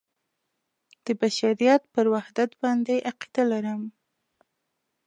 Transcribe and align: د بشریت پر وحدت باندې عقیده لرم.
د 1.05 1.07
بشریت 1.21 1.81
پر 1.93 2.05
وحدت 2.13 2.51
باندې 2.63 2.95
عقیده 3.09 3.43
لرم. 3.51 3.81